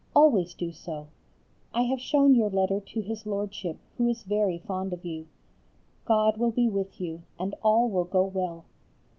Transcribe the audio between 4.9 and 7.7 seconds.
of you. God will be with you and